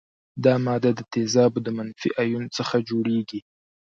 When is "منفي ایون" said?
1.77-2.45